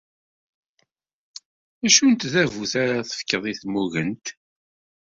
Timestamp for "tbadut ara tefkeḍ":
2.21-3.43